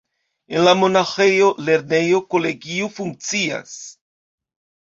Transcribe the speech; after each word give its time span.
En 0.59 0.63
la 0.67 0.71
monaĥejo 0.83 1.51
lernejo-kolegio 1.67 2.91
funkcias. 2.97 3.77